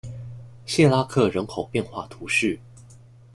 [0.65, 2.59] 谢拉克人口变化图示